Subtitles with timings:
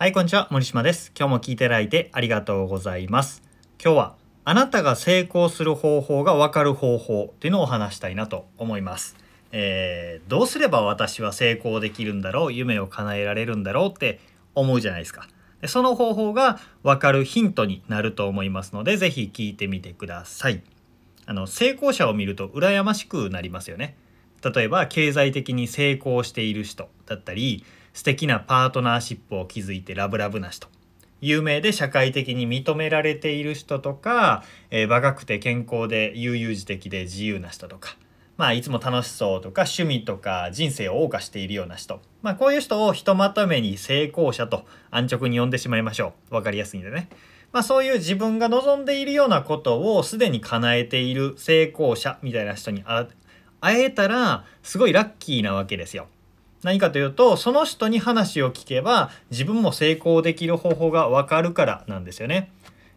[0.00, 0.46] はい、こんにちは。
[0.52, 1.10] 森島です。
[1.18, 3.42] 今日も聞いていただいてありがとうございます。
[3.82, 9.16] 今日はあなたが成功する方法がわかる方法っていうのをお話したいなと思います。
[9.50, 14.20] えーどうすれば私は成功できるんだろう夢を叶えられるんだろうって
[14.54, 15.26] 思うじゃないですか。
[15.62, 20.62] でその方法がわかるヒントになると思いますので、ぜひ聞いてみてください。
[21.26, 23.96] あの成功者を見ると羨ましくなりますよね。
[24.44, 30.68] 例えば経済的に成功している人だったり素敵なパートナーシップを築いてラブラブな人
[31.20, 37.96] 有名で社会的に認められている人とか、えー若くて健康で悠々自適で自由な人とか
[38.36, 47.08] まあいつも楽しそうとか趣味とか人生を謳歌しているような人まあこういう人をひとまとめに成功者と安直に呼んでしまいましょう分かりやすいんでね。
[47.50, 52.84] まあそういう自分が望んでいるようなことをすでに叶えている成功者みたいな人に
[53.60, 56.08] 会えたらすごいラッキーなわけですよ。
[56.62, 62.50] 何かというとその人に話を聞けば自分も成功できる方法がわかるからなんですよね。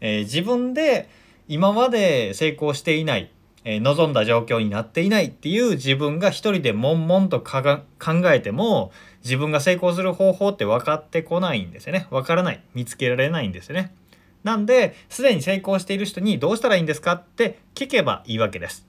[0.00, 1.08] えー自分で
[1.48, 3.30] 今まで成功していない、
[3.64, 8.92] えー望んだ状況になっていないっていう自分が一人で悶々とかが考えても
[9.24, 12.06] 自分が成功する方法って分かってこないんですよね。
[12.10, 13.92] 分からない見つけられないんですよね。
[14.44, 18.86] なんですでに成功している人にどうしたらいいんですかって聞けばいいわけです。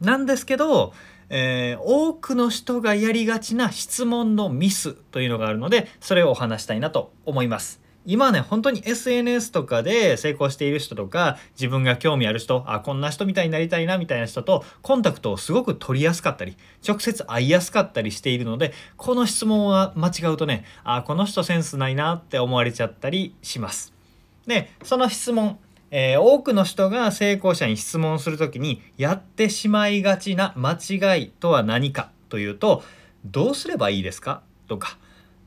[0.00, 0.92] なんですけど、
[1.30, 7.80] えー多くの人がやりがちな質問のミスというのがあるのでそれをお話したいなと思います。
[8.06, 23.92] 今ね本当に SNS とかで成功している人とか自分が興味ある人あこんな人みたいになりたいなみたいな人とコンタクトをすごく取りやすかったり直接会いやすかったりしているのでこの質問は間違うとねあこの人センスないなって思われちゃったりします。
[24.46, 25.58] でその質問、
[25.90, 32.82] えー多くの人が成功者に質問するときにやってしまいがちな間違いとは何かというと
[33.24, 34.42] どうすればいいですか？
[34.68, 34.98] とか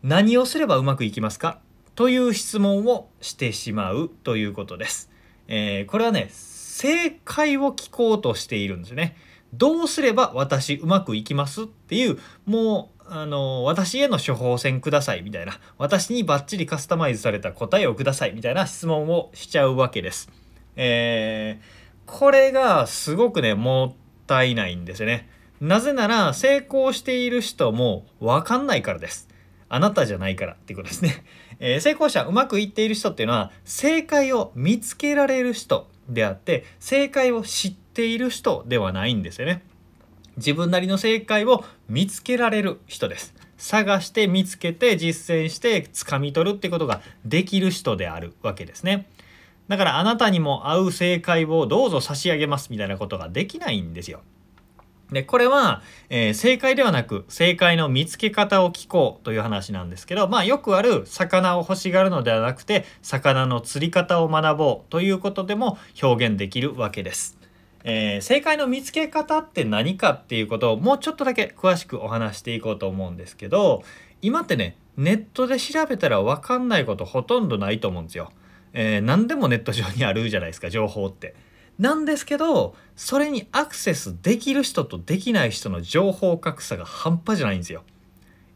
[0.03, 1.59] 何をすればうまくいきますか？
[1.95, 5.09] という質問をしてしまうということです。
[5.47, 9.15] えーこれはね正解を聞こうとしているんですね。
[9.53, 11.63] どうすれば私うまくいきます？
[11.63, 20.29] っていうもうあの私への処方箋くださいみたいな私にバッチリカスタマイズされた答えをくださいみたいな質問をしちゃうわけです。
[20.75, 25.29] えーこれがすごくねもったいないんですよね。
[25.61, 29.29] なぜなら成功している人も分かんないからです。
[29.69, 31.23] あなたじゃないからっていうことですね。
[31.59, 39.63] えー成功者うまくいっている人っていうのは正解を見つけられる人であって正解を知っている人ではないんですよね。
[40.37, 43.33] 自分なりの正解を見つけられる人です。
[43.57, 49.07] 探して見つけて実践して掴み取るってことができる人であるわけですね。
[49.67, 54.21] だからあなたにも合う正解をどうぞ差し上げますみたいなことができないんですよ。
[55.11, 67.42] でこれは、えー正解ではなく正解の見つけ方を聞こうという話なんですけどまあよくある魚を欲しがるのではなくて魚の釣り方を学ぼうということでも表現できるわけです。
[67.83, 73.83] えー正解の見つけ方って何かっていうことをもうちょっとだけ詳しくお話していこうと思うんですけど
[74.21, 78.31] 今ってねネットで調べたら分かんないことほとんどないと思うんですよ。
[78.73, 81.35] えー何でもネット上にあるじゃないですか情報って。
[81.79, 87.83] なんですけどそれにアクセスできる人とできない人の情報格差が半端じゃないんですよ。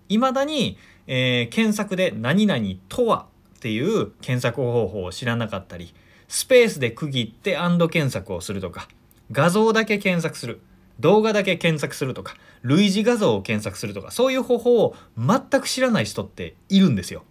[0.07, 0.77] 未だに、
[1.07, 3.25] えー検索で「何々とは」
[3.57, 5.93] っていう検索方法を知らなかったり
[6.27, 8.87] スペースで区切ってアンド検索をするとか
[9.31, 10.61] 画像だけ検索する
[10.99, 17.23] 動画だけ検索するとか類似画像を検索するとかそういう方法を全く知らない人っているんですよ。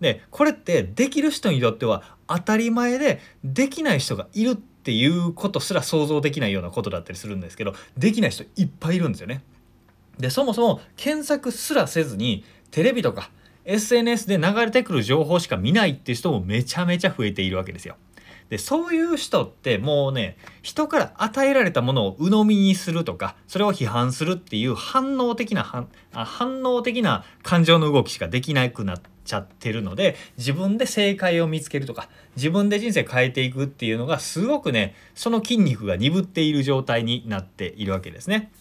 [0.00, 9.42] でこれってできる人にとっては当たり前でできない人がいるっていうことすら想像できないようなことだったりするんですけどできない人いっぱいいるんですよね。
[10.18, 13.30] でそもそも検索すらせずにテレビとか
[13.64, 17.96] SNS で流れてくる情報しか見ないっていう人もめちゃめちゃ増えているわけですよ。
[18.54, 38.52] でそういう人ってもうね人から与えられたものを鵜呑みにするとかそれを批判するっていう反応的な反あ反応的な感情の動きしかできなくなっちゃってるので自分で正解を見つけるとか自分で人生変えていくっていうのがすごくねその筋肉が鈍っている状態になっているわけですね。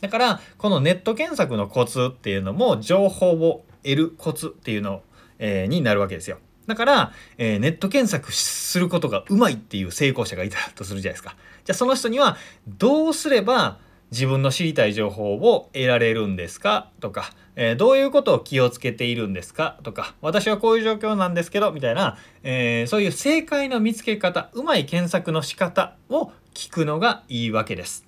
[0.00, 5.02] だからこのネット検索のコツっていうのも情報を得るコツっていうの、
[5.38, 6.38] えーになるわけですよ。
[6.66, 11.36] だから、えーネット検索することがうまいっていう成功者がいたとするじゃないですか。
[11.64, 12.36] じゃあその人には
[12.66, 13.78] どうすれば
[14.10, 16.90] 自分の知りたい情報を得られるんですか？
[17.00, 19.78] とか、えーどういうことを気をつけているんですか？
[19.82, 28.06] とか私はこういう状況なんですけどみたいな、えーそういう正解の見つけ方うまい検索の仕方を聞くのがいいわけです。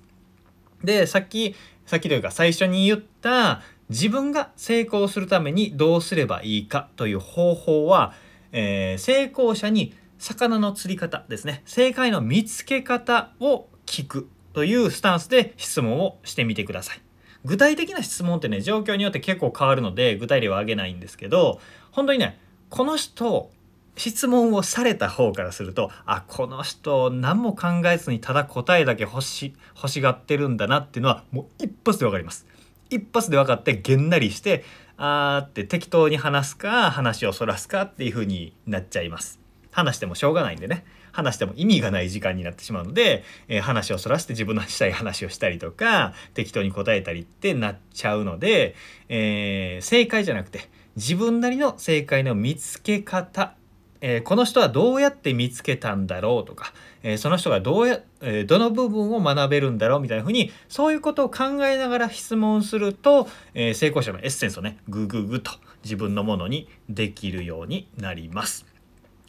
[0.85, 1.55] でさっき
[1.87, 8.13] さっきというか最初に言った自分が成功するためにどうすればいいかという方法は、
[8.53, 17.01] えー、成功者に魚の釣り方ですね正解の見つけ方を聞くというスタンスで質問をしてみてください。
[17.45, 21.61] 具体的な質問ってね状況によって結構変わるので具体例は挙げないんですけど
[21.93, 23.51] 本当にねこの人
[23.97, 32.47] 質問をされた方からするとあこの人何も考えずにただ答えだけ欲し欲しがってるんだなっていうのはもう一発で分かります。
[32.91, 34.65] 一発で分かってげんなりして
[34.99, 39.41] あーって適当に話すか話をそらすかっていう風になっちゃいます。
[39.71, 48.75] 話してもしょうがないんでね話しても意味がない時間になってしまうので、えー、話をそらして自分のしたい話をしたりとか適当に答えたりってなっちゃうので、
[49.09, 53.55] えー、正解じゃなくて自分なりの正解の見つけ方
[54.01, 56.73] えー、この人はどうやって見つけたんだろうとか、
[57.03, 65.53] えー、その人がどうや、えー、どの部分を学べるんだろうみたいなふうにそういうことを考えながら質問すると、え成功者のエッセンスをねグググと
[65.85, 68.67] 自分のものにできるようになります。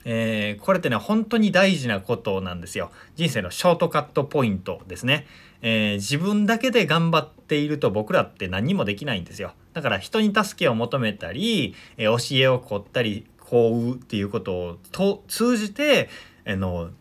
[0.06, 2.92] えこれってね本当に大事なことなんですよ。
[3.16, 5.28] 人生のショートカットポイントですね。
[5.62, 9.54] え自分だけで頑張っていると僕らって何もできないんですよ。
[9.74, 16.10] だから人に助けを求めたり、え教えを請ったりこうっていうことをと通じて
[16.46, 16.92] あの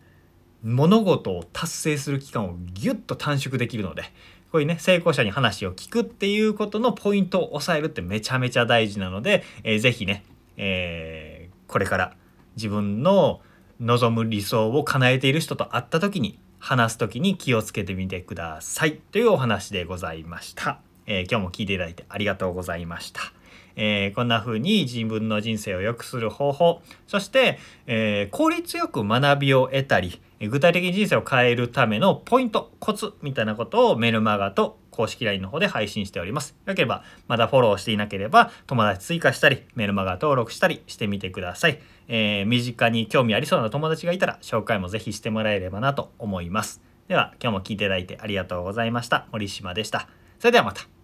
[0.63, 4.03] 物事を達成する期間をギュッと短縮できるので
[4.51, 10.23] こういうね成功者に話を聞くっていうことのポイントを抑えるってめちゃめちゃ大事なので、えー、ぜひね、
[10.57, 12.13] えー、これから
[12.55, 13.41] 自分の
[13.79, 20.81] 望む理想を叶えている人と会った時に話す時に気をつけてみてくださいというお話でございました。
[21.05, 23.38] えー、今日も聞いていただいてありがとうございました。
[23.81, 36.57] えー、こんな風に自分の人生を良くする方法そして、えー、効率よく学びを得たり具体的に人生を変えるためのポイントコツみたいなことをメルマガと公式 LINE の方で配信しております。
[36.65, 41.79] よければまだフォローしていなければ友達追加したりメルマガ登録したりしてみてください。
[42.09, 46.81] えー、身近に興味ありそうな友達がいたら紹介もぜひしてもらえればなと思います。
[47.07, 49.27] では今日も聴いていただいてありがとうございました。
[49.31, 50.09] 森島でした。
[50.39, 50.98] それではまた。